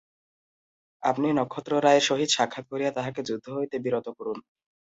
আপনি 1.03 1.27
নক্ষত্ররায়ের 1.37 2.07
সহিত 2.09 2.29
সাক্ষাৎ 2.31 2.65
করিয়া 2.71 2.91
তাঁহাকে 2.91 3.21
যুদ্ধ 3.29 3.45
হইতে 3.57 3.75
বিরত 3.85 4.07
করুন। 4.17 4.37